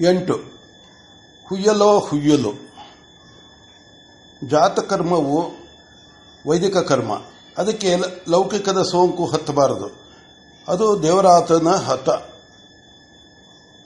ಎಂಟು. 0.00 0.40
ಹುಯ್ಯಲೋ 1.48 1.98
ಹುಯ್ಯಲು. 1.98 2.52
ಜಾತಕರ್ಮವು 4.48 5.50
ವೈದಿಕ 6.46 6.76
ಕರ್ಮ. 6.76 7.12
ಅದಕ್ಕೆ 7.58 7.96
ಲೌಕಿಕದ 8.28 8.82
ಸೋಂಕು 8.82 9.26
ಹತ್ತಬಾರದು. 9.26 10.04
ಅದು 10.68 11.02
ದೇವರಾತನ 11.02 11.68
ಹತ 11.68 12.08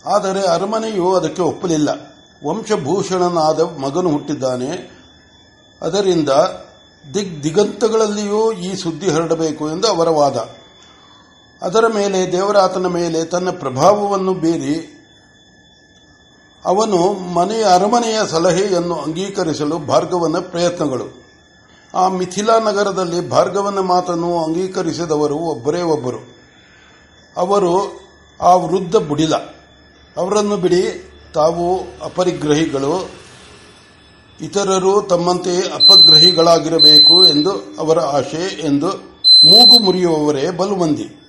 ಆದರೆ 0.07 0.47
ಅರಮನೆಯು 0.47 1.15
ಅದಕ್ಕೆ 1.15 1.43
ಒಪ್ಪಲಿಲ್ಲ. 1.43 1.89
ವಂಶಭೂಷಣನಾದ 2.47 3.61
ಮಗನು 3.61 4.11
ಹುಟ್ಟಿದ್ದಾನೆ. 4.11 4.99
ಅದರಿಂದ 5.83 6.29
ದಿಗ್ 7.15 7.43
ದಿಗಂತಗಳಲ್ಲಿಯೂ 7.43 8.53
ಈ 8.53 8.75
ಸುದ್ದಿ 8.75 9.11
ಹರಡಬೇಕು 9.11 9.71
ಎಂದು 9.71 9.89
ಅವರ 9.89 10.09
ವಾದ. 10.09 10.49
ಅದರ 11.63 11.87
ಮೇಲೆ 11.87 12.33
ದೇವರಾತನ 12.33 12.87
ಮೇಲೆ 12.87 13.25
ತನ್ನ 13.25 13.51
ಪ್ರಭಾವವನ್ನು 13.51 14.35
ಬೀರಿ 14.35 14.98
ಅವನು 16.69 17.15
ಮನೆಯ 17.15 17.65
ಅರಮನೆಯ 17.65 18.19
ಸಲಹೆಯನ್ನು 18.31 18.95
ಅಂಗೀಕರಿಸಲು 18.95 19.79
ಭಾರ್ಗವನ 19.79 20.37
ಪ್ರಯತ್ನಗಳು. 20.39 21.29
ಆ 21.95 22.09
ಮಿಥಿಲಾ 22.09 22.59
ನಗರದಲ್ಲಿ 22.59 23.31
ಭಾರ್ಗವನ 23.31 23.79
ಮಾತನ್ನು 23.79 24.45
ಅಂಗೀಕರಿಸಿದವರು 24.45 25.37
ಒಬ್ಬರೇ 25.37 25.83
ಒಬ್ಬರು. 25.83 26.19
ಅವರು 27.37 28.01
ಆ 28.41 28.55
ವೃದ್ಧ 28.55 28.97
ಬುಡಿಲ. 28.97 29.35
ಅವರನ್ನು 30.17 30.57
ಬಿಡಿ, 30.57 31.13
ತಾವು 31.35 31.81
ಅಪರಿಗ್ರಹಿಗಳು, 32.05 33.11
ಇತರರು 34.41 35.03
ತಮ್ಮಂತೆ 35.03 35.57
ಅಪಗ್ರಹಿಗಳಾಗಿರಬೇಕು 35.59 37.27
ಎಂದು 37.27 37.51
ಅವರ 37.79 38.01
ಆಶೆ 38.01 38.61
ಎಂದು 38.67 38.89
ಮೂಗು 39.45 39.85
ಮುರಿಯುವವರೇ 39.85 40.51
ಬಲು 40.51 40.77
ಮಂದಿ 40.77 41.28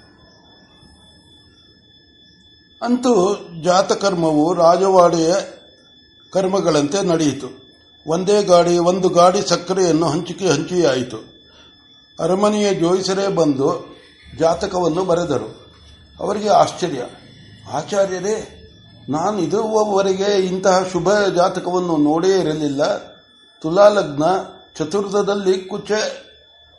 ಅಂತೂ 2.82 3.40
ಜಾತಕರ್ಮವು 3.64 4.54
ರಾಜವಾಡೆಯ 4.54 5.36
ಕರ್ಮಗಳಂತೆ 6.34 7.06
ನಡೆಯಿತು. 7.06 7.70
ಒಂದೇ 8.08 8.44
ಗಾಡಿ, 8.44 8.78
ಒಂದು 8.78 9.10
ಗಾಡಿ 9.10 9.50
ಸಕ್ಕರೆಯನ್ನು 9.50 10.08
ಹಂಚಿಕೆ 10.08 10.50
ಹಂಚಿಯಾಯಿತು. 10.50 11.18
ಅರಮನೆಯ 12.20 12.74
ಜೋಯಿಸರೇ 12.74 13.28
ಬಂದು 13.28 13.98
ಜಾತಕವನ್ನು 14.40 15.06
ಬರೆದರು. 15.06 15.74
ಅವರಿಗೆ 16.20 16.50
ಆಶ್ಚರ್ಯ. 16.50 17.02
ಆಚಾರ್ಯರೇ 17.72 18.56
ನಾನು 19.10 19.40
ಇದುವರೆಗೆ 19.40 20.46
ಇಂತಹ 20.46 20.84
ಶುಭ 20.92 21.14
ಜಾತಕವನ್ನು 21.36 21.98
ನೋಡೇ 21.98 22.40
ಇರಲಿಲ್ಲ. 22.40 22.98
ತುಲಾಲಗ್ನ 23.62 24.24
ಚತುರ್ಥದಲ್ಲಿ 24.76 25.62
ಕುಚ, 25.62 25.92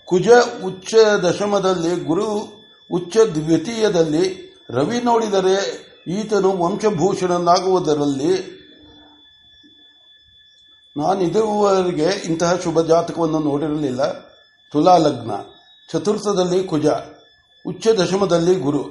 ಕುಜ 0.05 0.29
ಉಚ್ಚ 0.65 0.95
ದಶಮದಲ್ಲಿ 1.23 2.05
ಗುರು, 2.05 2.53
ಉಚ್ಚ 2.91 3.17
ದ್ವಿತೀಯದಲ್ಲಿ 3.17 4.51
ರವಿ 4.71 5.01
ನೋಡಿದರೆ 5.01 5.90
ಈತನು 6.09 6.57
ವಂಶಭೂಷಣನಾಗುವುದರಲ್ಲಿ 6.57 8.61
ನಾನು 10.97 11.21
ಇದುವರೆಗೆ 11.21 12.03
ಇಂತಹ 12.03 12.57
ಶುಭ 12.57 12.81
ಜಾತಕವನ್ನು 12.81 13.39
ನೋಡಿರಲಿಲ್ಲ. 13.39 14.01
ತುಲಾಲಗ್ನ, 14.73 15.31
ಚತುರ್ಥದಲ್ಲಿ 15.93 16.65
ಕುಜ 16.65 16.87
ಉಚ್ಚ 17.67 17.89
ದಶಮದಲ್ಲಿ 17.89 18.55
ಗುರು 18.55 18.85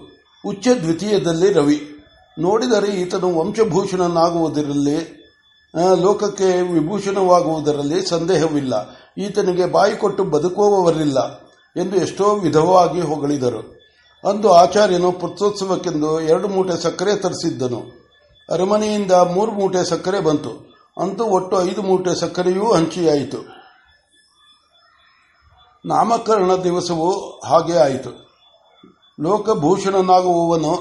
ಉಚ್ಚ 0.45 0.67
ದ್ವಿತೀಯದಲ್ಲಿ 0.67 1.53
ರವಿ. 1.53 2.05
ನೋಡಿದರೆ 2.39 2.87
ಈತನು 2.87 3.39
ವಂಶಭೂಷಣನಾಗುವುದರಲ್ಲಿ 3.39 5.19
ಲೋಕಕ್ಕೆ 6.02 6.61
ವಿಭೂಷಣವಾಗುವುದರಲ್ಲಿ 6.61 8.05
ಸಂದೇಹವಿಲ್ಲ. 8.05 8.97
ಈತನಿಗೆ 9.17 9.65
ಬಾಯಿ 9.65 9.95
ಕೊಟ್ಟು 9.95 10.23
ಬದುಕುವವರಿಲ್ಲ 10.23 11.49
ಎಂದು 11.77 11.95
ಎಷ್ಟೋ 11.95 12.35
ವಿಧವಾಗಿ 12.35 13.02
ಹೊಗಳಿದರು. 13.02 13.78
ಅಂದು 14.27 14.53
ಆಚಾರ್ಯನು 14.53 15.11
ಪುತ್ರೋತ್ಸವಕ್ಕೆಂದು 15.11 16.21
ಎರಡು 16.21 16.47
ಮೂಟೆ 16.47 16.81
ಸಕ್ಕರೆ 16.81 17.15
ತರಿಸಿದ್ದನು. 17.15 17.81
ಅರಮನೆಯಿಂದ 18.51 19.11
ಮೂರು 19.11 19.51
ಮೂಟೆ 19.51 19.89
ಸಕ್ಕರೆ 19.89 20.19
ಬಂತು. 20.19 20.51
ಅಂತೂ 21.01 21.23
ಒಟ್ಟು 21.23 21.61
ಐದು 21.69 21.81
ಮೂಟೆ 21.81 22.19
ಸಕ್ಕರೆಯೂ 22.19 22.73
ಹಂಚಿಯಾಯಿತು. 22.73 23.37
ನಾಮಕರಣ 25.85 26.52
ದಿವಸವೂ 26.63 27.11
ಹಾಗೆ 27.45 27.77
ಆಯಿತು. 27.77 28.11
ಲೋಕಭೂಷಣನಾಗುವವನು 29.21 30.73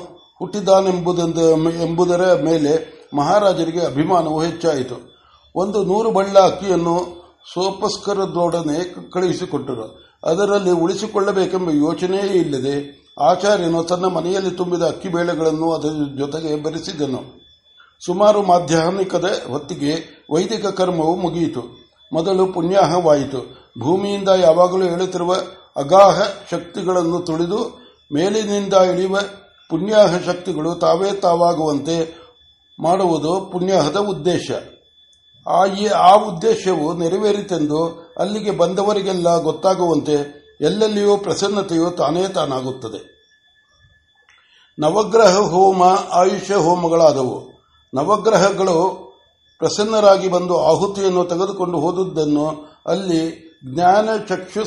ಎಂಬುದರ 1.83 2.43
ಮೇಲೆ 2.45 2.73
ಮಹಾರಾಜರಿಗೆ 3.17 3.81
ಅಭಿಮಾನವು 3.81 4.43
ಹೆಚ್ಚಾಯಿತು. 4.43 4.97
ಒಂದು 5.57 5.85
ನೂರು 5.85 6.11
ಬಳ್ಳ 6.11 6.39
ಅಕ್ಕಿಯನ್ನು 6.39 6.97
ಸೋಪಸ್ಕರದೊಡನೆ 7.55 9.11
ಕಳುಹಿಸಿಕೊಟ್ಟರು 9.11 10.15
ಅದರಲ್ಲಿ 10.25 10.71
ಉಳಿಸಿಕೊಳ್ಳಬೇಕೆಂಬ 10.71 11.71
ಯೋಚನೆಯೇ 11.71 12.33
ಇಲ್ಲದೆ 12.33 13.08
ಆಚಾರ್ಯನು 13.21 13.85
ತನ್ನ 13.85 14.07
ಮನೆಯಲ್ಲಿ 14.07 14.51
ತುಂಬಿದ 14.51 14.83
ಅಕ್ಕಿ 14.83 15.09
ಬೇಳೆಗಳನ್ನು 15.09 15.73
ಅದರ 15.73 15.89
ಜೊತೆಗೆ 16.19 16.57
ಬೆರೆಸಿದನು. 16.57 17.39
ಸುಮಾರು 18.05 18.43
ಮಾಧ್ಯಾಹ್ನಿಕದ 18.43 19.31
ಹೊತ್ತಿಗೆ 19.51 20.25
ವೈದಿಕ 20.31 20.67
ಕರ್ಮವು 20.67 21.17
ಮುಗಿಯಿತು. 21.17 21.61
ಮೊದಲು 22.13 22.47
ಪುಣ್ಯಾಹವಾಯಿತು. 22.47 23.39
ಭೂಮಿಯಿಂದ 23.81 24.29
ಯಾವಾಗಲೂ 24.29 24.83
ಹೇಳುತ್ತಿರುವ 24.83 25.35
ಅಗಾಹ 25.77 26.23
ಶಕ್ತಿಗಳನ್ನು 26.51 27.19
ತುಳಿದು 27.19 27.89
ಮೇಲಿನಿಂದ 28.15 28.75
ಇಳಿಯುವ 28.75 29.19
ಪುಣ್ಯಾಹ 29.71 30.19
ಶಕ್ತಿಗಳು 30.27 30.75
ತಾವೇ 30.75 31.11
ತಾವಾಗುವಂತೆ 31.13 32.29
ಮಾಡುವುದು 32.81 33.49
ಪುಣ್ಯಾಹದ 33.53 33.97
ಉದ್ದೇಶ. 33.97 34.51
ಆ 35.97 36.15
ಉದ್ದೇಶವು 36.15 36.95
ನೆರವೇರಿತೆಂದು 36.95 38.13
ಅಲ್ಲಿಗೆ 38.19 38.51
ಬಂದವರಿಗೆಲ್ಲ 38.51 39.43
ಗೊತ್ತಾಗುವಂತೆ 39.43 40.39
ಎಲ್ಲೆಲ್ಲಿಯೂ 40.61 41.17
ಪ್ರಸನ್ನತೆಯು 41.17 41.91
ತಾನೇ 41.91 42.29
ತಾನಾಗುತ್ತದೆ. 42.29 43.19
ನವಗ್ರಹ 44.79 45.37
ಹೋಮ, 45.37 45.83
ಆಯುಷ್ಯ 46.13 46.55
ಹೋಮಗಳಾದವು. 46.55 47.49
ನವಗ್ರಹಗಳು 47.95 49.09
ಪ್ರಸನ್ನರಾಗಿ 49.59 50.29
ಬಂದು 50.29 50.65
ಆಹುತಿಯನ್ನು 50.65 51.25
ತೆಗೆದುಕೊಂಡು 51.25 51.81
ಹೋದುದನ್ನು 51.81 52.49
ಅಲ್ಲಿ 52.87 53.49
ಜ್ಞಾನ 53.75 54.09
ಚಕ್ಷು 54.29 54.65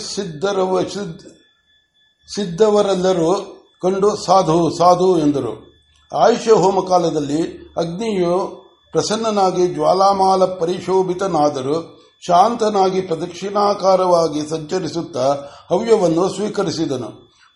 ಸಿದ್ಧವರೆಲ್ಲರೂ 2.36 3.34
ಕಂಡು 3.82 4.16
ಸಾಧು 4.16 4.78
ಸಾಧು 4.78 5.20
ಎಂದರು. 5.20 5.72
ಆಯುಷ್ಯ 6.18 6.52
ಹೋಮ 6.52 6.88
ಕಾಲದಲ್ಲಿ 6.88 7.72
ಅಗ್ನಿಯು 7.78 8.62
ಪ್ರಸನ್ನನಾಗಿ 8.92 9.68
ಜ್ವಾಲಾಮಾಲ 9.68 10.46
ಪರಿಶೋಭಿತನಾದರೂ 10.46 12.01
ಶಾಂತನಾಗಿ 12.22 13.02
ಪ್ರದಕ್ಷಿಣಾಕಾರವಾಗಿ 13.02 14.42
ಸಂಚರಿಸುತ್ತಾ 14.50 15.26
ಹವ್ಯವನ್ನು 15.70 16.26
ಸ್ವೀಕರಿಸಿದನು. 16.30 17.10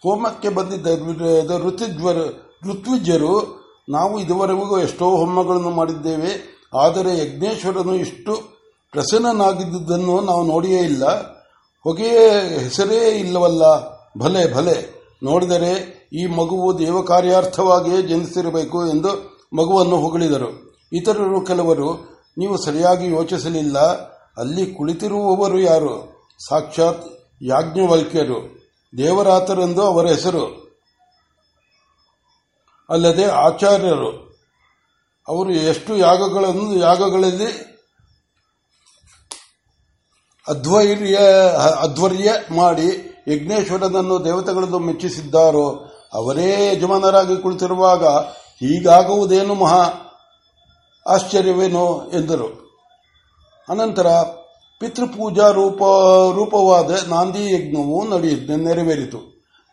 ಹೋಮಕ್ಕೆ 0.04 0.50
ಬಂದಿದ್ದ 0.50 0.88
ಋತುಜ್ವರ 1.66 2.20
ಋತ್ವಿಜರು 2.68 3.36
ನಾವು 3.90 4.14
ಇದುವರೆಗೂ 4.20 4.76
ಎಷ್ಟೋ 4.80 5.08
ಹೋಮಗಳನ್ನು 5.22 5.72
ಮಾಡಿದ್ದೇವೆ, 5.80 6.32
ಆದರೆ 6.74 7.12
ಯಜ್ಞೇಶ್ವರನು 7.18 7.94
ಇಷ್ಟು 7.96 8.34
ಪ್ರಸನ್ನನಾಗಿದ್ದುದನ್ನು 8.94 10.16
ನಾವು 10.22 10.44
ನೋಡಿಯೇ 10.48 10.82
ಇಲ್ಲ. 10.82 11.06
ಹೊಗೆಯ 11.86 12.20
ಹೆಸರೇ 12.64 13.00
ಇಲ್ಲವಲ್ಲ, 13.20 13.64
ಭಲೆ 14.18 14.44
ಭಲೆ, 14.56 14.78
ನೋಡಿದರೆ 15.24 15.72
ಈ 16.14 16.24
ಮಗುವು 16.40 16.70
ದೇವಕಾರ್ಯಾರ್ಥವಾಗಿಯೇ 16.80 18.02
ಜನಿಸಿರಬೇಕು 18.02 18.80
ಎಂದು 18.88 19.12
ಮಗುವನ್ನು 19.54 19.98
ಹೊಗಳಿದರು. 19.98 20.50
ಇತರರು 20.92 21.40
ಕೆಲವರು, 21.46 21.90
ನೀವು 22.38 22.56
ಸರಿಯಾಗಿ 22.66 23.08
ಯೋಚಿಸಲಿಲ್ಲ 23.08 23.78
ಅಲ್ಲಿ 24.38 24.74
ಕುಳಿತಿರುವವರು 24.74 25.60
ಯಾರು? 25.60 26.16
ಸಾಕ್ಷಾತ್ 26.50 27.06
ಯಾಜ್ಞವಲ್ಕ್ಯರು, 27.42 28.70
ದೇವರಾತರೆಂದು 28.98 29.82
ಅವರ 29.82 30.08
ಹೆಸರು. 30.08 30.66
ಅಲ್ಲದೆ 32.90 33.26
ಆಚಾರ್ಯರು, 33.26 34.36
ಅವರು 35.28 35.52
ಎಷ್ಟು 35.52 35.98
ಯಾಗಗಳನ್ನು, 35.98 36.76
ಯಾಗಗಳಲ್ಲಿ? 36.76 37.76
ಅಧ್ವೈರ್ಯ, 40.48 41.20
ಅಧ್ವರ್ಯ 41.80 42.32
ಮಾಡಿ 42.52 43.12
ಯಜ್ಞೇಶ್ವರನನ್ನು 43.28 44.26
ದೇವತೆಗಳನ್ನು 44.26 44.80
ಮೆಚ್ಚಿಸಿದ್ದಾರೋ, 44.80 45.92
ಅವರೇ 46.14 46.72
ಯಜಮಾನರಾಗಿ 46.74 47.38
ಕುಳಿತಿರುವಾಗ 47.38 48.06
ಹೀಗಾಗುವುದೇನು 48.60 49.56
ಮಹಾ 49.56 49.90
ಆಶ್ಚರ್ಯವೇನು? 51.08 52.12
ಎಂದರು. 52.12 52.65
ಅನಂತರ 53.70 54.08
ಪಿತೃಪೂಜಾ 54.80 55.52
ರೂಪ, 55.52 55.84
ರೂಪವಾದ 56.36 56.92
ನಾಂದಿ 57.08 57.54
ಯಜ್ಞವು 57.54 58.10
ನಡೆಯ 58.10 58.56
ನೆರವೇರಿತು. 58.56 59.18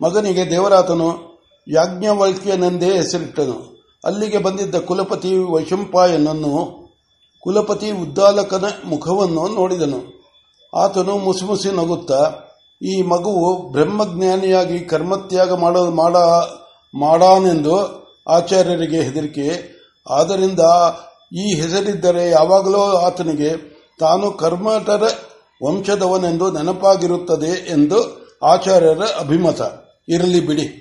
ಮಗನಿಗೆ 0.02 0.50
ದೇವರಾತನು 0.50 1.40
ಯಾಜ್ಞವಲ್ಕ್ಯನೆಂದೇ 1.68 2.86
ಹೆಸರಿಟ್ಟನು. 2.86 3.86
ಅಲ್ಲಿಗೆ 4.04 4.38
ಬಂದಿದ್ದ 4.38 4.74
ಕುಲಪತಿ 4.74 5.36
ವೈಶಂಪಾಯನನ್ನು 5.36 6.82
ಕುಲಪತಿ 7.40 7.90
ಉದ್ದಾಲಕನ 7.90 8.64
ಮುಖವನ್ನು 8.84 9.48
ನೋಡಿದನು. 9.48 10.22
ಆತನು 10.76 11.18
ಮುಸುಮುಸಿ 11.18 11.76
ನಗುತ್ತಾ, 11.76 12.32
ಈ 12.82 13.02
ಮಗುವು 13.02 13.72
ಬ್ರಹ್ಮಜ್ಞಾನಿಯಾಗಿ 13.72 14.80
ಕರ್ಮತ್ಯಾಗ 14.80 15.52
ಮಾಡ, 15.52 15.76
ಮಾಡಾನೆಂದು 16.94 18.02
ಆಚಾರ್ಯರಿಗೆ 18.28 19.00
ಹೆದರಿಕೆ. 19.00 19.72
ಆದ್ದರಿಂದ 20.10 20.60
ಈ 21.36 21.54
ಹೆಸರಿದ್ದರೆ 21.60 22.30
ಯಾವಾಗಲೂ 22.30 22.80
ಆತನಿಗೆ 22.80 23.71
ತಾನು 23.98 24.32
ಕರ್ಮಟರ 24.32 25.02
ವಂಶದವನೆಂದು 25.64 26.50
ನೆನಪಾಗಿರುತ್ತದೆ 26.50 27.68
ಎಂದು 27.68 28.22
ಆಚಾರ್ಯರ 28.42 29.02
ಅಭಿಮತ. 29.18 29.60
ಇರಲಿ 30.08 30.46
ಬಿಡಿ. 30.46 30.78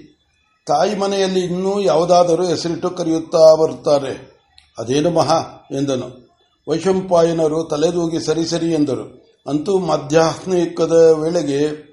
ತಾಯಿ 0.68 0.96
ಮನೆಯಲ್ಲಿ 0.96 1.40
ಇನ್ನೂ 1.40 1.80
ಯಾವುದಾದರೂ 1.80 2.46
ಹೆಸರಿಟ್ಟು 2.46 2.90
ಕರೆಯುತ್ತಾ 2.90 3.56
ಬರುತ್ತಾರೆ. 3.56 4.42
ಅದೇನು 4.78 5.10
ಮಹಾ 5.10 5.68
ಎಂದನು. 5.72 6.32
ವೈಶಂಪಾಯನರು 6.70 7.64
ತಲೆದೂಗಿ 7.64 8.20
ಸರಿ 8.20 8.46
ಸರಿ 8.46 8.72
ಎಂದರು. 8.72 9.22
ಅಂತೂ 9.48 9.78
ಮಧ್ಯಾಹ್ನಿಕದ 9.80 10.92
ವೇಳೆಗೆ 10.92 11.92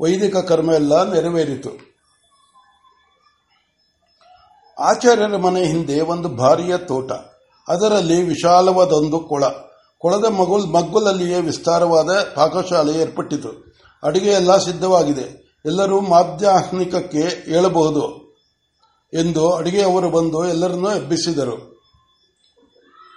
ವೈದಿಕ 0.00 0.36
ಕರ್ಮ 0.36 0.72
ಎಲ್ಲ 0.72 1.12
ನೆರವೇರಿತು. 1.12 1.70
ಆಚಾರ್ಯರ 4.78 5.36
ಮನೆ 5.36 5.64
ಹಿಂದೆ 5.64 6.00
ಒಂದು 6.00 6.28
ಭಾರಿಯ 6.28 6.76
ತೋಟ. 6.76 7.12
ಅದರಲ್ಲಿ 7.68 8.22
ವಿಶಾಲವಾದೊಂದು 8.22 9.20
ಕೊಳ. 9.20 9.44
ಕೊಳದ 10.02 10.24
ಮಗುಲ್ 10.24 10.72
ಮಗ್ಗುಲಲ್ಲಿಯೇ 10.72 11.40
ವಿಸ್ತಾರವಾದ 11.40 12.10
ಪಾಕಶಾಲೆ 12.34 12.92
ಏರ್ಪಟ್ಟಿತು. 12.98 13.72
ಅಡಿಗೆ 14.02 14.30
ಎಲ್ಲ 14.30 14.56
ಸಿದ್ಧವಾಗಿದೆ. 14.56 15.42
ಎಲ್ಲರೂ 15.64 16.00
ಮಾಧ್ಯಾಹ್ನಿಕಕ್ಕೆ 16.00 17.50
ಏಳಬಹುದು 17.50 18.22
ಎಂದು 19.14 19.50
ಅಡಿಗೆಯವರು 19.50 20.10
ಬಂದು 20.10 20.48
ಎಲ್ಲರನ್ನೂ 20.48 20.90
ಎಬ್ಬಿಸಿದರು. 20.90 21.84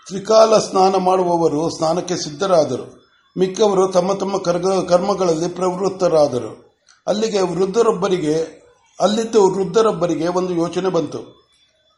ತ್ರಿಕಾಲ 0.07 0.57
ಸ್ನಾನ 0.57 0.95
ಮಾಡುವವರು 0.95 1.69
ಸ್ನಾನಕ್ಕೆ 1.69 2.15
ಸಿದ್ಧರಾದರು. 2.15 3.05
ಮಿಕ್ಕವರು 3.37 3.91
ತಮ್ಮ 3.91 4.13
ತಮ್ಮ 4.13 4.37
ಕರ್ಮಗಳಲ್ಲಿ 4.81 5.47
ಪ್ರವೃತ್ತರಾದರು. 5.47 6.75
ಅಲ್ಲಿಗೆ 7.07 7.41
ವೃದ್ಧರೊಬ್ಬರಿಗೆ, 7.41 8.65
ಅಲ್ಲಿದ್ದ 8.99 9.35
ವೃದ್ಧರೊಬ್ಬರಿಗೆ 9.35 10.27
ಒಂದು 10.27 10.53
ಯೋಚನೆ 10.53 10.89
ಬಂತು. 10.89 11.45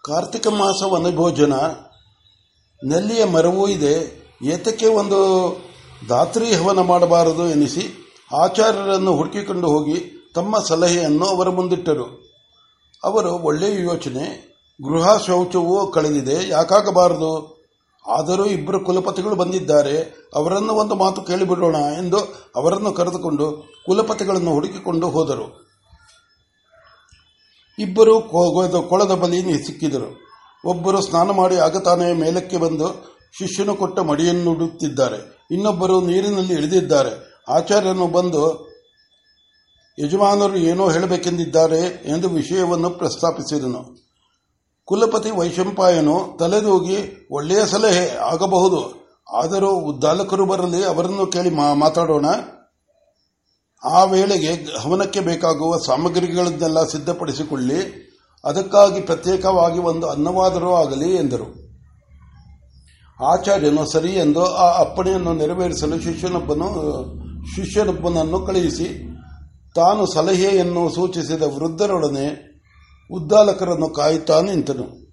ಕಾರ್ತಿಕ 0.06 0.48
ಮಾಸ 0.48 0.84
ವನಭೋಜನ 0.92 1.54
ನೆಲ್ಲಿಯ 2.84 3.26
ಮರವೂ 3.26 3.68
ಇದೆ. 3.68 4.27
ಏತಕ್ಕೆ 4.42 4.86
ಒಂದು 4.86 5.20
ದಾತ್ರಿ 6.10 6.56
ಹವನ 6.56 6.80
ಮಾಡಬಾರದು 6.80 7.50
ಎನಿಸಿ 7.50 7.84
ಆಚಾರ್ಯರನ್ನು 8.36 9.16
ಹುಡುಕಿಕೊಂಡು 9.16 9.68
ಹೋಗಿ 9.68 10.28
ತಮ್ಮ 10.36 10.58
ಸಲಹೆಯನ್ನು 10.60 11.26
ಅವರ 11.26 11.50
ಮುಂದಿಟ್ಟರು. 11.50 12.28
ಅವರು 13.04 13.32
ಒಳ್ಳೆಯ 13.32 13.84
ಯೋಚನೆ, 13.84 14.26
ಗೃಹ 14.80 15.18
ಶೌಚವೂ 15.18 15.92
ಕಳೆದಿದೆ, 15.92 16.50
ಯಾಕಾಗಬಾರದು? 16.50 17.32
ಆದರೂ 18.08 18.46
ಇಬ್ಬರು 18.46 18.80
ಕುಲಪತಿಗಳು 18.80 19.36
ಬಂದಿದ್ದಾರೆ, 19.36 20.28
ಅವರನ್ನು 20.36 20.74
ಒಂದು 20.74 20.96
ಮಾತು 20.96 21.22
ಕೇಳಿಬಿಡೋಣ 21.22 21.76
ಎಂದು 21.76 22.18
ಅವರನ್ನು 22.56 22.94
ಕರೆದುಕೊಂಡು 22.94 23.46
ಕುಲಪತಿಗಳನ್ನು 23.86 24.52
ಹುಡುಕಿಕೊಂಡು 24.52 25.10
ಹೋದರು. 25.10 25.68
ಇಬ್ಬರು 27.80 28.22
ಕೊಳದ 28.90 29.12
ಬಲಿ 29.12 29.66
ಸಿಕ್ಕಿದರು. 29.66 30.10
ಒಬ್ಬರು 30.66 31.02
ಸ್ನಾನ 31.02 31.32
ಮಾಡಿ 31.32 31.56
ಆಗತಾನೆ 31.56 32.14
ಮೇಲಕ್ಕೆ 32.14 32.58
ಬಂದು 32.58 33.17
ಶಿಷ್ಯನು 33.40 33.76
ಕೊಟ್ಟ 33.76 34.00
ಮಡಿಯನ್ನುಡುತ್ತಿದ್ದಾರೆ. 34.00 35.48
ಇನ್ನೊಬ್ಬರು 35.52 36.02
ನೀರಿನಲ್ಲಿ 36.02 36.54
ಇಳಿದಿದ್ದಾರೆ. 36.54 37.44
ಆಚಾರ್ಯನು 37.50 38.08
ಬಂದು, 38.08 38.68
ಯಜಮಾನರು 40.00 40.56
ಏನೋ 40.56 40.90
ಹೇಳಬೇಕೆಂದಿದ್ದಾರೆ 40.90 41.80
ಎಂದು 42.06 42.30
ವಿಷಯವನ್ನು 42.30 42.90
ಪ್ರಸ್ತಾಪಿಸಿದನು. 42.90 44.08
ಕುಲಪತಿ 44.86 45.32
ವೈಶಂಪಾಯನು 45.32 46.38
ತಲೆದೂಗಿ, 46.40 47.28
ಒಳ್ಳೆಯ 47.32 47.66
ಸಲಹೆ 47.66 48.16
ಆಗಬಹುದು. 48.16 49.08
ಆದರೂ 49.36 49.70
ಉದ್ದಾಲಕರು 49.70 50.46
ಬರಲಿ, 50.46 50.86
ಅವರನ್ನು 50.86 51.28
ಕೇಳಿ 51.28 51.50
ಮಾತಾಡೋಣ. 51.74 52.26
ಆ 53.84 54.04
ವೇಳೆಗೆ 54.04 54.80
ಹವನಕ್ಕೆ 54.80 55.20
ಬೇಕಾಗುವ 55.20 55.78
ಸಾಮಗ್ರಿಗಳನ್ನೆಲ್ಲ 55.78 56.84
ಸಿದ್ಧಪಡಿಸಿಕೊಳ್ಳಿ. 56.84 58.08
ಅದಕ್ಕಾಗಿ 58.46 59.02
ಪ್ರತ್ಯೇಕವಾಗಿ 59.02 59.80
ಒಂದು 59.80 60.10
ಅನ್ನವಾದರೂ 60.10 60.72
ಆಗಲಿ, 60.72 61.16
ಎಂದರು. 61.16 61.67
ಆಚಾರ್ಯನು 63.24 63.86
ಸರಿ 63.86 64.14
ಎಂದು 64.14 64.46
ಆ 64.46 64.80
ಅಪ್ಪಣೆಯನ್ನು 64.80 65.34
ನೆರವೇರಿಸಲು 65.34 66.00
ಶಿಷ್ಯನೊಬ್ಬನು, 66.00 66.66
ಶಿಷ್ಯನೊಬ್ಬನನ್ನು 67.56 68.40
ಕಳುಹಿಸಿ, 68.40 69.18
ತಾನು 69.76 70.06
ಸಲಹೆಯನ್ನು 70.06 70.90
ಸೂಚಿಸಿದ 70.90 71.42
ವೃದ್ಧರೊಡನೆ 71.42 72.48
ಉದ್ದಾಲಕರನ್ನು 73.12 73.90
ಕಾಯುತ್ತಾ 73.90 74.42
ನಿಂತನು. 74.42 75.08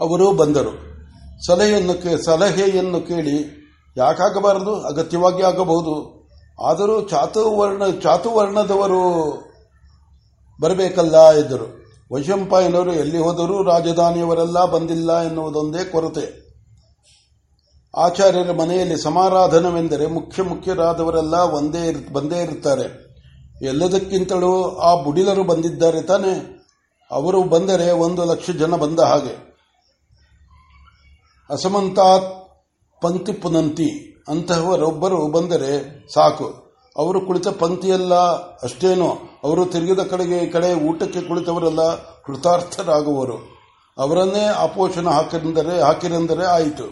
ಅವರು 0.00 0.32
ಬಂದರು. 0.32 0.90
ಸಲಹೆಯನ್ನು 1.46 2.24
ಸಲಹೆಯನ್ನು 2.24 3.00
ಕೇಳಿ 3.00 3.60
ಯಾಕಾಗಬಾರದು? 3.96 4.80
ಅಗತ್ಯವಾಗಿ 4.80 5.42
ಆಗಬಹುದು. 5.42 6.20
ಆದರೂ 6.66 7.08
ಚಾತುವರ್ಣ, 7.08 7.82
ಚಾತುವರ್ಣದವರು 8.02 9.34
ಬರಬೇಕಲ್ಲ 10.60 11.32
ಎಂದರು. 11.32 11.79
ವೈಶಂಪಾಯನವರು 12.12 12.92
ಎಲ್ಲಿ 12.92 13.18
ಹೋದರೂ 13.18 13.62
ರಾಜಧಾನಿಯವರೆಲ್ಲ 13.62 14.64
ಬಂದಿಲ್ಲ 14.64 15.22
ಎನ್ನುವುದೊಂದೇ 15.22 15.84
ಕೊರತೆ. 15.84 16.50
ಆಚಾರ್ಯರ 17.96 18.52
ಮನೆಯಲ್ಲಿ 18.52 19.02
ಸಮಾರಾಧನವೆಂದರೆ 19.02 20.06
ಮುಖ್ಯ 20.06 20.42
ಮುಖ್ಯರಾದವರೆಲ್ಲ 20.42 21.34
ಒಂದೇ 21.34 22.10
ಬಂದೇ 22.12 22.38
ಇರುತ್ತಾರೆ. 22.38 23.10
ಎಲ್ಲದಕ್ಕಿಂತಲೂ 23.62 24.76
ಆ 24.76 25.02
ಬುಡಿಲರು 25.02 25.44
ಬಂದಿದ್ದಾರೆ 25.44 26.02
ತಾನೆ. 26.02 26.60
ಅವರು 27.10 27.42
ಬಂದರೆ 27.42 27.90
ಒಂದು 27.90 28.24
ಲಕ್ಷ 28.24 28.50
ಜನ 28.50 28.76
ಬಂದ 28.76 29.00
ಹಾಗೆ. 29.00 29.54
ಅಸಮಂತಾತ್ 31.50 32.48
ಪಂಕ್ತಿ 33.00 33.32
ಪುನಂತಿ 33.32 34.22
ಅಂತಹವರೊಬ್ಬರು 34.28 35.26
ಬಂದರೆ 35.26 36.04
ಸಾಕು. 36.14 36.74
ಅವರು 36.96 37.26
ಕುಳಿತ 37.26 37.48
ಪಂಕ್ತಿಯೆಲ್ಲ 37.48 38.14
ಅಷ್ಟೇನೋ. 38.62 39.16
ಅವರು 39.44 39.64
ತಿರುಗಿದ 39.66 39.98
ಕಡೆಗೆ 39.98 40.46
ಕಡೆ 40.46 40.74
ಊಟಕ್ಕೆ 40.74 41.20
ಕುಳಿತವರೆಲ್ಲ 41.20 41.82
ಕೃತಾರ್ಥರಾಗುವರು. 42.22 43.36
ಅವರನ್ನೇ 43.98 44.44
ಅಪೋಷಣ 44.44 45.08
ಹಾಕಿರೆಂದರೆ 45.08 45.80
ಹಾಕಿರೆಂದರೆ 45.80 46.44
ಆಯಿತು 46.46 46.86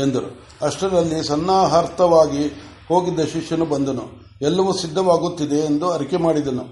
ಎಂದರು. 0.00 0.28
ಅಷ್ಟರಲ್ಲಿ 0.64 1.26
ಸನ್ನಾಹಾರ್ಥವಾಗಿ 1.28 2.44
ಹೋಗಿದ್ದ 2.88 3.20
ಶಿಷ್ಯನು 3.20 3.64
ಬಂದನು. 3.64 4.04
ಎಲ್ಲವೂ 4.42 4.72
ಸಿದ್ಧವಾಗುತ್ತಿದೆ 4.72 5.56
ಎಂದು 5.56 5.90
ಅರಿಕೆ 5.90 6.16
ಮಾಡಿದನು. 6.16 6.64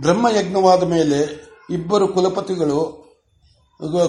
ಬ್ರಹ್ಮಯಜ್ಞವಾದ 0.00 0.82
ಮೇಲೆ 0.82 1.20
ಇಬ್ಬರು 1.70 2.08
ಕುಲಪತಿಗಳು, 2.08 2.80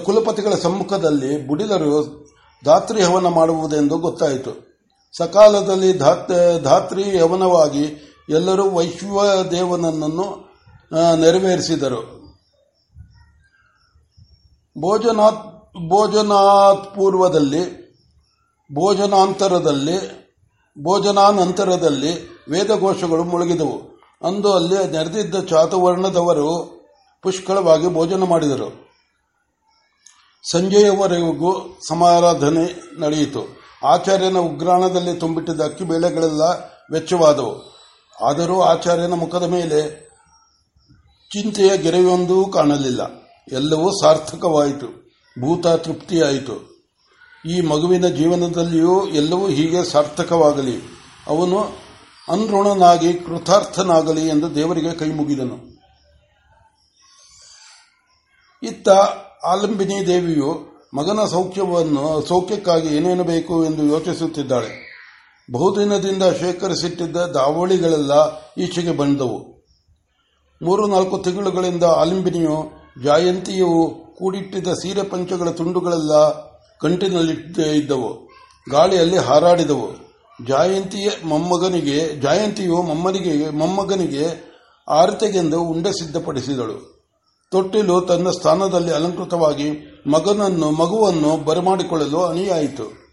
ಕುಲಪತಿಗಳ 0.06 0.54
ಸಮ್ಮುಖದಲ್ಲಿ 0.54 1.48
ಬುಡಿದರು 1.48 2.28
ಧಾತ್ರಿ 2.66 3.04
ಹವನ 3.04 3.28
ಮಾಡುವುದೆಂದು 3.28 3.98
ಗೊತ್ತಾಯಿತು. 3.98 4.52
ಸಕಾಲದಲ್ಲಿ 5.18 5.94
ಧಾತ್ರಿ 6.64 7.20
ಹವನವಾಗಿ 7.20 7.86
ಎಲ್ಲರೂ 8.30 8.70
ವೈಶ್ವದೇವನನ್ನು 8.70 10.48
ನೆರವೇರಿಸಿದರು. 11.16 12.18
ಭೋಜನಾತ್ 14.78 15.58
ಭೋಜನಾತ್ 15.90 16.96
ಪೂರ್ವದಲ್ಲಿ, 16.96 17.88
ಭೋಜನಾಂತರದಲ್ಲಿ, 18.74 20.28
ಭೋಜನಾನಂತರದಲ್ಲಿ 20.84 22.30
ವೇದಘೋಷಗಳು 22.50 23.24
ಮುಳುಗಿದವು. 23.24 23.98
ಅಂದು 24.28 24.54
ಅಲ್ಲಿ 24.54 24.92
ನೆರೆದಿದ್ದ 24.92 25.36
ಚಾತುವರ್ಣದವರು 25.50 26.78
ಪುಷ್ಕಳವಾಗಿ 27.22 27.94
ಭೋಜನ 27.94 28.24
ಮಾಡಿದರು. 28.24 28.88
ಸಂಜೆಯವರೆಗೂ 30.52 31.80
ಸಮಾರಾಧನೆ 31.88 33.00
ನಡೆಯಿತು. 33.00 33.62
ಆಚಾರ್ಯನ 33.88 34.38
ಉಗ್ರಾಣದಲ್ಲಿ 34.38 35.14
ತುಂಬಿಟ್ಟಿದ್ದ 35.14 35.62
ಅಕ್ಕಿ 35.62 35.84
ಬೇಳೆಗಳೆಲ್ಲ 35.84 36.42
ವೆಚ್ಚವಾದವು. 36.92 37.77
ಆದರೂ 38.22 38.62
ಆಚಾರ್ಯನ 38.62 39.14
ಮುಖದ 39.14 39.44
ಮೇಲೆ 39.44 40.08
ಚಿಂತೆಯ 41.34 41.78
ಗೆರೆಯೊಂದೂ 41.78 42.46
ಕಾಣಲಿಲ್ಲ. 42.46 43.02
ಎಲ್ಲವೂ 43.52 43.92
ಸಾರ್ಥಕವಾಯಿತು. 43.92 44.88
ಭೂತ 45.42 45.68
ತೃಪ್ತಿಯಾಯಿತು. 45.68 46.78
ಈ 47.46 47.62
ಮಗುವಿನ 47.62 48.08
ಜೀವನದಲ್ಲಿಯೂ 48.08 49.08
ಎಲ್ಲವೂ 49.08 49.48
ಹೀಗೆ 49.48 49.84
ಸಾರ್ಥಕವಾಗಲಿ. 49.84 50.82
ಅವನು 51.28 51.60
ಅನ್ಋಣನಾಗಿ 52.32 53.14
ಕೃತಾರ್ಥನಾಗಲಿ 53.14 54.28
ಎಂದು 54.28 54.56
ದೇವರಿಗೆ 54.56 54.92
ಕೈ 54.92 55.10
ಮುಗಿದನು. 55.10 55.78
ಇತ್ತ 58.64 58.90
ಆಲಂಬಿನಿ 59.46 60.08
ದೇವಿಯು 60.08 60.78
ಮಗನ 60.94 61.26
ಸೌಖ್ಯವನ್ನು, 61.26 62.26
ಸೌಖ್ಯಕ್ಕಾಗಿ 62.28 62.96
ಏನೇನು 62.96 63.24
ಬೇಕು 63.24 63.66
ಎಂದು 63.66 63.84
ಯೋಚಿಸುತ್ತಿದ್ದಾಳೆ. 63.84 64.87
ಬಹುದಿನದಿಂದ 65.52 66.24
ಶೇಖರಿಸಿಟ್ಟಿದ್ದ 66.24 67.18
ದಾವಳಿಗಳೆಲ್ಲ 67.18 68.12
ಈಚೆಗೆ 68.58 68.92
ಬಂದವು. 68.92 69.58
ಮೂರು 70.62 70.88
ನಾಲ್ಕು 70.88 71.18
ತಿಂಗಳುಗಳಿಂದ 71.18 71.84
ಆಲಿಂಬಿನಿಯು 71.84 72.72
ಜಾಯಂತಿಯು 73.04 73.92
ಕೂಡಿಟ್ಟಿದ್ದ 74.18 74.68
ಸೀರೆ 74.68 75.04
ಪಂಚಗಳ 75.04 75.50
ತುಂಡುಗಳೆಲ್ಲ 75.50 76.14
ಕಂಟಿನಲ್ಲಿದ್ದವು 76.82 78.28
ಗಾಳಿಯಲ್ಲಿ 78.72 79.18
ಹಾರಾಡಿದವು. 79.18 80.08
ಜಾಯಂತಿಯ 80.48 81.10
ಮೊಮ್ಮಗನಿಗೆ, 81.26 82.22
ಜಾಯಂತಿಯು 82.22 82.82
ಮೊಮ್ಮನಿಗೆ, 82.82 83.50
ಮೊಮ್ಮಗನಿಗೆ 83.50 84.48
ಆರತೆಗೆಂದು 84.90 85.62
ಉಂಡೆ 85.62 85.92
ಸಿದ್ಧಪಡಿಸಿದಳು. 85.92 86.98
ತೊಟ್ಟಿಲು 87.52 88.02
ತನ್ನ 88.02 88.30
ಸ್ಥಾನದಲ್ಲಿ 88.30 88.92
ಅಲಂಕೃತವಾಗಿ 88.92 89.72
ಮಗನನ್ನು, 90.08 90.72
ಮಗುವನ್ನು 90.72 91.44
ಬರಮಾಡಿಕೊಳ್ಳಲು 91.44 92.20
ಅಣಿಯಾಯಿತು. 92.22 93.07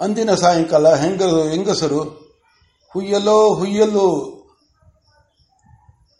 ಅಂದಿನ 0.00 0.34
ಸಾಯಂಕಾಲ 0.34 0.94
ಹೆಂಗಸರು, 0.94 2.00
ಹುಯ್ಯಲೋ, 2.92 3.54
ಹುಯ್ಯಲು 3.54 4.06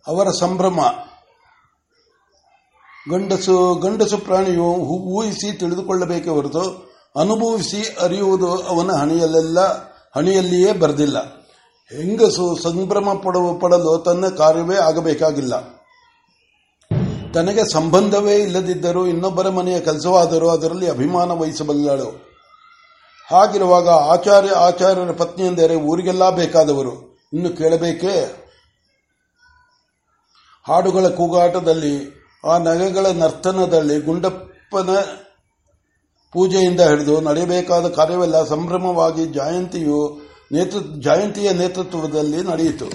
ಅವರ 0.06 0.30
ಸಂಭ್ರಮ. 0.30 0.80
ಗಂಡಸು 3.10 3.74
ಗಂಡಸು 3.74 4.18
ಪ್ರಾಣಿಯು 4.18 4.64
ಊಹಿಸಿ 5.16 5.58
ತಿಳಿದುಕೊಳ್ಳಬೇಕೆ 5.58 6.30
ಹೊರತು 6.30 6.92
ಅನುಭವಿಸಿ 7.20 7.96
ಅರಿಯುವುದು 8.00 8.62
ಅವನ 8.62 8.92
ಹಣಿಯಲ್ಲೆಲ್ಲ, 8.92 9.60
ಹಣಿಯಲ್ಲಿಯೇ 10.16 10.72
ಬರೆದಿಲ್ಲ. 10.72 11.18
ಹೆಂಗಸು 11.96 12.62
ಸಂಭ್ರಮ 12.62 13.12
ಪಡುವ, 13.12 13.58
ಪಡಲು 13.58 13.98
ತನ್ನ 13.98 14.28
ಕಾರ್ಯವೇ 14.28 14.76
ಆಗಬೇಕಾಗಿಲ್ಲ. 14.76 15.54
ತನಗೆ 17.34 17.72
ಸಂಬಂಧವೇ 17.72 18.34
ಇಲ್ಲದಿದ್ದರೂ 18.34 19.06
ಇನ್ನೊಬ್ಬರ 19.06 19.48
ಮನೆಯ 19.48 19.80
ಕೆಲಸವಾದರೂ 19.80 20.48
ಅದರಲ್ಲಿ 20.48 20.88
ಅಭಿಮಾನ 20.88 21.30
ವಹಿಸಬಲ್ಲಳು. 21.30 22.31
ಹಾಗಿರುವಾಗ 23.32 23.88
ಆಚಾರ್ಯ 23.88 24.50
ಆಚಾರ್ಯರ 24.50 25.10
ಪತ್ನಿ 25.10 25.46
ಎಂದರೆ 25.46 25.74
ಊರಿಗೆಲ್ಲ 25.74 26.30
ಬೇಕಾದವರು, 26.30 26.92
ಇನ್ನು 27.32 27.50
ಕೇಳಬೇಕೇ? 27.56 28.14
ಹಾಡುಗಳ 30.68 31.08
ಕೂಗಾಟದಲ್ಲಿ, 31.08 31.94
ಆ 32.44 32.58
ನಗೆಗಳ 32.58 33.06
ನರ್ತನದಲ್ಲಿ 33.06 34.00
ಗುಂಡಪ್ಪನ 34.00 34.90
ಪೂಜೆಯಿಂದ 36.32 36.80
ಹಿಡಿದು 36.80 37.20
ನಡೆಯಬೇಕಾದ 37.20 37.88
ಕಾರ್ಯವೆಲ್ಲ 37.88 38.44
ಸಂಭ್ರಮವಾಗಿ 38.44 39.26
ಜಯಂತಿಯು 39.26 39.98
ಜಯಂತಿಯ 41.00 41.52
ನೇತೃತ್ವದಲ್ಲಿ 41.52 42.42
ನಡೆಯಿತು. 42.42 42.88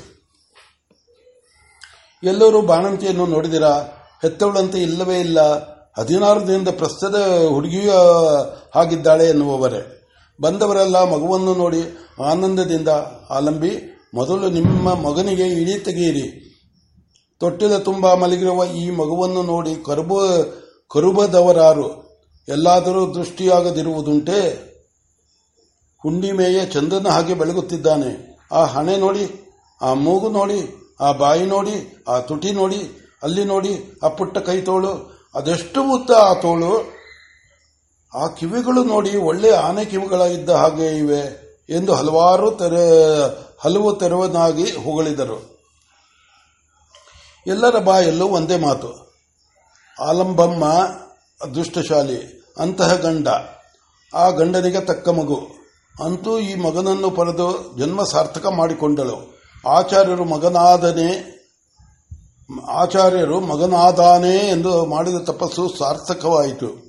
ಎಲ್ಲರೂ 2.24 2.62
ಬಾಣಂತಿಯನ್ನು 2.62 3.26
ನೋಡಿದಿರಾ? 3.26 3.74
ಹೆತ್ತವಳಂತೆ 4.22 4.80
ಇಲ್ಲವೇ 4.82 5.20
ಇಲ್ಲ. 5.20 5.40
ಹದಿನಾರು 5.98 6.48
ದಿನದ 6.48 6.72
ಪ್ರಸ್ತದ 6.78 7.18
ಹುಡುಗಿಯ 7.50 7.92
ಹಾಗಿದ್ದಾಳೆ 8.76 9.26
ಎನ್ನುವವರೇ. 9.26 9.97
ಬಂದವರೆಲ್ಲ 10.42 11.04
ಮಗುವನ್ನು 11.04 11.56
ನೋಡಿ 11.56 11.82
ಆನಂದದಿಂದ, 12.24 12.88
ಆಲಂಬಿ, 13.30 13.72
ಮೊದಲು 14.14 14.50
ನಿಮ್ಮ 14.50 14.94
ಮಗನಿಗೆ 14.94 15.48
ಇಳಿ 15.48 15.80
ತೆಗೆಯಿರಿ. 15.80 16.44
ತೊಟ್ಟಿಲ 17.40 17.78
ತುಂಬ 17.78 18.14
ಮಲಗಿರುವ 18.14 18.66
ಈ 18.66 18.90
ಮಗುವನ್ನು 18.90 19.44
ನೋಡಿ 19.44 19.76
ಕರುಬ, 19.86 20.12
ಕರುಬದವರಾರು. 20.92 22.08
ಎಲ್ಲಾದರೂ 22.50 23.14
ದೃಷ್ಟಿಯಾಗದಿರುವುದುಂಟೆ? 23.14 24.68
ಹುಣ್ಣಿಮೆಯ 26.04 26.66
ಚಂದನ 26.66 27.08
ಹಾಗೆ 27.08 27.34
ಬೆಳಗುತ್ತಿದ್ದಾನೆ. 27.34 28.40
ಆ 28.52 28.66
ಹಣೆ 28.66 28.98
ನೋಡಿ, 28.98 29.26
ಆ 29.82 29.94
ಮೂಗು 29.94 30.30
ನೋಡಿ, 30.30 30.60
ಆ 31.02 31.12
ಬಾಯಿ 31.12 31.46
ನೋಡಿ, 31.46 32.04
ಆ 32.08 32.20
ತುಟಿ 32.20 32.52
ನೋಡಿ, 32.52 33.10
ಅಲ್ಲಿ 33.24 33.46
ನೋಡಿ, 33.46 34.00
ಆ 34.04 34.08
ಪುಟ್ಟ 34.08 34.38
ಕೈ 34.38 34.62
ತೋಳು. 34.62 35.18
ಅದೆಷ್ಟು 35.36 35.94
ಉದ್ದ 35.94 36.10
ಆ 36.20 36.34
ತೋಳು? 36.34 36.97
ಆ 38.16 38.28
ಕಿವಿಗಳು 38.28 38.84
ನೋಡಿ 38.84 39.18
ಒಳ್ಳೆ 39.18 39.52
ಆನೆ 39.52 39.86
ಕಿವಿಗಳಾಗಿದ್ದ 39.86 40.50
ಹಾಗೆ 40.50 40.98
ಇವೆ 40.98 41.48
ಎಂದು 41.70 41.94
ಹಲವಾರು 41.94 42.52
ತೆರೆ, 42.52 43.22
ಹಲವು 43.60 43.96
ತೆರವನಾಗಿ 43.96 44.64
ಹೊಗಳಿದರು. 44.64 45.58
ಎಲ್ಲರ 47.48 47.80
ಬಾಯಲ್ಲೂ 47.80 48.28
ಒಂದೇ 48.28 48.58
ಮಾತು. 48.58 49.16
ಆಲಂಬಮ್ಮ 50.02 50.66
ಅದೃಷ್ಟಶಾಲಿ, 51.42 52.46
ಅಂತಹ 52.58 52.96
ಗಂಡ. 52.96 53.28
ಆ 54.14 54.30
ಗಂಡನಿಗೆ 54.30 54.80
ತಕ್ಕ 54.80 55.10
ಮಗು. 55.10 55.48
ಅಂತೂ 56.04 56.40
ಈ 56.40 56.56
ಮಗನನ್ನು 56.56 57.12
ಪಡೆದು 57.12 57.78
ಜನ್ಮ 57.78 58.04
ಸಾರ್ಥಕ 58.04 58.46
ಮಾಡಿಕೊಂಡಳು. 58.46 59.42
ಆಚಾರ್ಯರು 59.68 60.26
ಮಗನಾದನೆ, 60.26 61.38
ಆಚಾರ್ಯರು 62.68 63.40
ಮಗನಾದಾನೆ 63.40 64.36
ಎಂದು 64.36 64.86
ಮಾಡಿದ 64.86 65.16
ತಪಸ್ಸು 65.26 65.78
ಸಾರ್ಥಕವಾಯಿತು. 65.78 66.87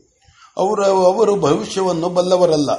ಅವರು 0.58 0.84
ಅವರು 0.84 1.36
ಭವಿಷ್ಯವನ್ನು 1.36 2.08
ಬಲ್ಲವರಲ್ಲ. 2.08 2.72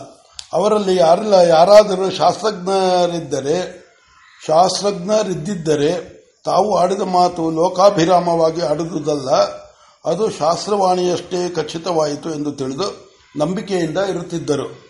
ಅವರಲ್ಲಿ 0.53 0.95
ಯಾರೆಲ್ಲ, 0.95 1.33
ಯಾರಾದರೂ 1.33 2.09
ಶಾಸ್ತ್ರಜ್ಞರಿದ್ದರೆ 2.09 3.89
ಶಾಸ್ತ್ರಜ್ಞರಿದ್ದರೆ 4.47 6.19
ತಾವು 6.45 6.77
ಆಡಿದ 6.77 7.01
ಮಾತು 7.01 7.51
ಲೋಕಾಭಿರಾಮವಾಗಿ 7.51 8.61
ಆಡುವುದಲ್ಲ. 8.61 9.29
ಅದು 10.05 10.29
ಶಾಸ್ತ್ರವಾಣಿಯಷ್ಟೇ 10.29 11.49
ಖಚಿತವಾಯಿತು 11.49 12.29
ಎಂದು 12.29 12.51
ತಿಳಿದು 12.51 13.09
ನಂಬಿಕೆಯಿಂದ 13.37 13.97
ಇರುತ್ತಿದ್ದರು. 13.97 14.89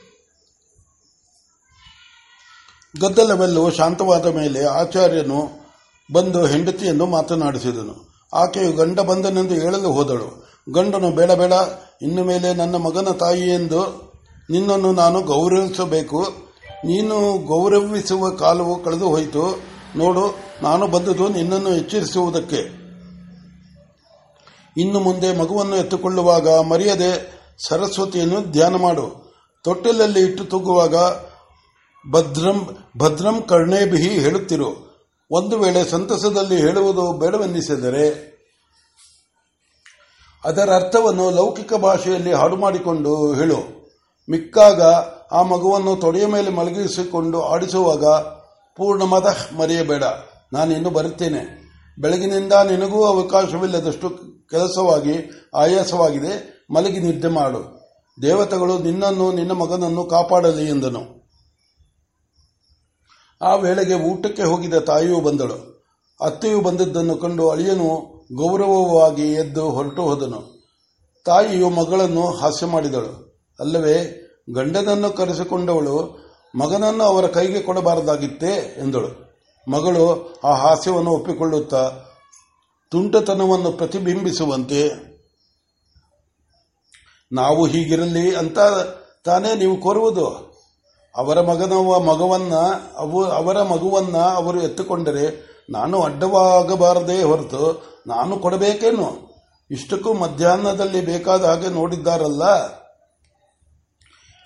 ಗದ್ದಲವೆಲ್ಲವೂ 3.01 3.72
ಶಾಂತವಾದ 3.72 4.25
ಮೇಲೆ 4.25 4.65
ಆಚಾರ್ಯನು 4.65 5.69
ಬಂದು 6.13 6.46
ಹೆಂಡತಿಯನ್ನು 6.46 7.05
ಮಾತನಾಡಿಸಿದನು. 7.05 8.10
ಆಕೆಯು 8.34 8.72
ಗಂಡ 8.72 9.00
ಬಂದನೆಂದು 9.00 9.53
ಹೇಳಲು 9.53 9.91
ಹೋದಳು. 9.91 10.48
ಗಂಡನು 10.71 11.11
ಬೇಡ 11.11 11.31
ಬೇಡ, 11.31 11.53
ಇನ್ನು 12.01 12.23
ಮೇಲೆ 12.23 12.53
ನನ್ನ 12.53 12.75
ಮಗನ 12.75 13.11
ತಾಯಿ 13.11 13.49
ಎಂದು 13.49 13.81
ನಿನ್ನನ್ನು 14.49 14.93
ನಾನು 14.93 15.21
ಗೌರವಿಸಬೇಕು. 15.21 16.19
ನೀನು 16.85 17.45
ಗೌರವಿಸುವ 17.47 18.29
ಕಾಲವು 18.29 18.83
ಕಳೆದು 18.83 19.09
ಹೋಯಿತು. 19.09 19.61
ನೋಡು, 19.97 20.35
ನಾನು 20.61 20.88
ಬಂದದು 20.88 21.29
ನಿನ್ನನ್ನು 21.29 21.69
ಎಚ್ಚರಿಸುವುದಕ್ಕೆ. 21.69 22.61
ಇನ್ನು 24.77 24.99
ಮುಂದೆ 24.99 25.38
ಮಗುವನ್ನು 25.38 25.75
ಎತ್ತುಕೊಳ್ಳುವಾಗ 25.75 26.49
ಮರೆಯದೆ 26.49 27.11
ಸರಸ್ವತಿಯನ್ನು 27.67 28.51
ಧ್ಯಾನ 28.51 28.75
ಮಾಡು. 28.75 29.07
ತೊಟ್ಟಿಲಲ್ಲಿ 29.63 30.19
ಇಟ್ಟು 30.19 30.45
ತೂಗುವಾಗ 30.45 30.95
ಭದ್ರಂ 32.11 32.77
ಭದ್ರಂ 32.97 33.41
ಕರ್ಣೇಬಿಹಿ 33.41 34.09
ಹೇಳುತ್ತಿರು. 34.09 34.69
ಒಂದು 35.31 35.57
ವೇಳೆ 35.57 35.91
ಸಂತಸದಲ್ಲಿ 35.91 36.57
ಹೇಳುವುದು 36.57 37.13
ಬೇಡವೆನ್ನಿಸಿದರೆ 37.13 38.38
ಅದರ 40.46 40.75
ಅರ್ಥವನ್ನು 40.75 41.29
ಲೌಕಿಕ 41.29 41.74
ಭಾಷೆಯಲ್ಲಿ 41.74 42.34
ಹಾಡು 42.34 42.55
ಮಾಡಿಕೊಂಡು 42.55 43.34
ಹೇಳು. 43.34 43.89
ಮಿಕ್ಕಾಗ 44.29 44.81
ಆ 45.31 45.41
ಮಗುವನ್ನು 45.41 45.96
ತೊಡೆಯ 45.96 46.25
ಮೇಲೆ 46.25 46.50
ಮಲಗಿಸಿಕೊಂಡು 46.50 47.41
ಆಡಿಸುವಾಗ 47.41 48.05
ಪೂರ್ಣಮದ 48.75 49.36
ಮರೆಯಬೇಡ. 49.58 50.03
ನಾನಿನ್ನು 50.53 50.89
ಬರುತ್ತೇನೆ. 50.89 51.69
ಬೆಳಗಿನಿಂದ 52.00 52.53
ನಿನಗೂ 52.53 53.05
ಅವಕಾಶವಿಲ್ಲದಷ್ಟು 53.05 54.10
ಕೆಲಸವಾಗಿ, 54.50 55.31
ಆಯಾಸವಾಗಿದೆ. 55.55 56.65
ಮಲಗಿ 56.74 57.00
ನಿದ್ದೆ 57.00 57.27
ಮಾಡು. 57.27 57.79
ದೇವತೆಗಳು 58.22 58.79
ನಿನ್ನನ್ನು, 58.79 59.31
ನಿನ್ನ 59.31 59.51
ಮಗನನ್ನು 59.51 60.05
ಕಾಪಾಡಲಿ 60.05 60.69
ಎಂದನು. 60.69 61.19
ಆ 63.41 63.55
ವೇಳೆಗೆ 63.55 63.93
ಊಟಕ್ಕೆ 63.93 64.43
ಹೋಗಿದ 64.43 64.74
ತಾಯಿಯೂ 64.74 65.19
ಬಂದಳು. 65.19 65.86
ಅತ್ತೆಯೂ 66.22 66.62
ಬಂದಿದ್ದನ್ನು 66.62 67.15
ಕಂಡು 67.15 67.50
ಅಳಿಯನು 67.50 68.18
ಗೌರವವಾಗಿ 68.36 69.33
ಎದ್ದು 69.33 69.69
ಹೊರಟು 69.69 70.01
ಹೋದನು. 70.01 70.59
ತಾಯಿಯು 71.25 71.69
ಮಗಳನ್ನು 71.69 72.31
ಹಾಸ್ಯ 72.31 72.65
ಮಾಡಿದಳು. 72.65 73.12
ಅಲ್ಲವೇ, 73.59 73.98
ಗಂಡನನ್ನು 74.53 75.09
ಕರೆಸಿಕೊಂಡವಳು 75.09 76.19
ಮಗನನ್ನು 76.55 77.03
ಅವರ 77.03 77.27
ಕೈಗೆ 77.27 77.62
ಕೊಡಬಾರದಾಗಿತ್ತೇ 77.62 78.75
ಎಂದಳು. 78.83 79.09
ಮಗಳು 79.71 80.33
ಆ 80.43 80.53
ಹಾಸ್ಯವನ್ನು 80.53 81.12
ಒಪ್ಪಿಕೊಳ್ಳುತ್ತಾ 81.12 81.91
ತುಂಟತನವನ್ನು 82.91 83.71
ಪ್ರತಿಬಿಂಬಿಸುವಂತೆ, 83.71 85.09
ನಾವು 87.31 87.65
ಹೀಗಿರಲಿ 87.65 88.36
ಅಂತ 88.36 88.59
ತಾನೇ 89.25 89.55
ನೀವು 89.55 89.81
ಕೋರುವುದು. 89.81 90.50
ಅವರ 91.15 91.41
ಮಗನ 91.41 91.74
ಮಗವನ್ನ 92.05 92.53
ಅವರ 93.33 93.63
ಮಗುವನ್ನ 93.63 94.17
ಅವರು 94.17 94.62
ಎತ್ತುಕೊಂಡರೆ 94.62 95.50
ನಾನು 95.69 96.01
ಅಡ್ಡವಾಗಬಾರದೇ 96.01 97.24
ಹೊರತು 97.24 97.89
ನಾನು 98.09 98.39
ಕೊಡಬೇಕೇನು? 98.39 99.29
ಇಷ್ಟಕ್ಕೂ 99.71 100.13
ಮಧ್ಯಾಹ್ನದಲ್ಲಿ 100.13 101.05
ಬೇಕಾದ 101.05 101.45
ಹಾಗೆ 101.45 101.67
ನೋಡಿದ್ದಾರಲ್ಲ. 101.67 102.41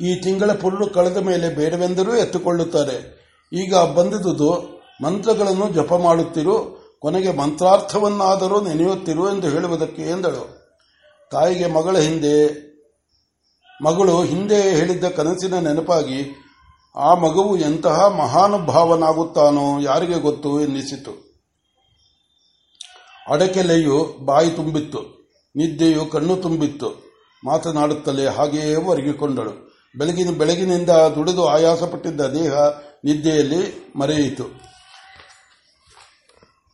ಈ 0.01 0.15
ತಿಂಗಳ 0.15 0.51
ಪುಲ್ಲು 0.51 0.88
ಕಳೆದ 0.88 1.17
ಮೇಲೆ 1.17 1.55
ಬೇಡವೆಂದರೂ 1.55 2.15
ಎತ್ತುಕೊಳ್ಳುತ್ತಾರೆ. 2.15 3.24
ಈಗ 3.53 3.75
ಬಂದಿದುದು, 3.75 4.82
ಮಂತ್ರಗಳನ್ನು 5.03 5.70
ಜಪ 5.70 5.93
ಮಾಡುತ್ತಿರು, 5.93 6.84
ಕೊನೆಗೆ 7.00 7.38
ಮಂತ್ರಾರ್ಥವನ್ನಾದರೂ 7.38 8.62
ನೆನೆಯುತ್ತಿರು 8.62 9.36
ಎಂದು 9.36 9.50
ಹೇಳುವುದಕ್ಕೆ 9.50 10.01
ಎಂದಳು. 10.01 10.63
ತಾಯಿಗೆ 11.32 11.67
ಮಗಳ 11.67 11.98
ಹಿಂದೆ, 11.98 12.63
ಮಗಳು 13.84 14.24
ಹಿಂದೆ 14.24 14.62
ಹೇಳಿದ್ದ 14.62 15.05
ಕನಸಿನ 15.05 15.60
ನೆನಪಾಗಿ, 15.60 16.36
ಆ 16.96 17.13
ಮಗುವು 17.13 17.58
ಎಂತಹ 17.58 18.08
ಮಹಾನುಭಾವನಾಗುತ್ತಾನೋ 18.08 19.79
ಯಾರಿಗೆ 19.79 20.20
ಗೊತ್ತು 20.20 20.62
ಎನ್ನಿಸಿತು. 20.62 21.23
ಅಡಕೆಲೆಯು 23.27 23.98
ಬಾಯಿ 24.25 24.50
ತುಂಬಿತ್ತು, 24.50 25.01
ನಿದ್ದೆಯು 25.56 26.06
ಕಣ್ಣು 26.06 26.36
ತುಂಬಿತ್ತು. 26.36 26.89
ಮಾತನಾಡುತ್ತಲೇ 27.44 28.25
ಹಾಗೆಯೇ 28.27 28.75
ಒರಗಿಕೊಂಡಳು. 28.75 29.53
ಬೆಳಗಿನ 29.98 30.30
ಬೆಳಗಿನಿಂದ 30.38 30.89
ದುಡಿದು 30.89 31.44
ಆಯಾಸಪಟ್ಟಿದ್ದ 31.46 32.22
ದೇಹ 32.22 32.53
ನಿದ್ದೆಯಲ್ಲಿ 33.06 33.92
ಮರೆಯಿತು. 33.96 34.62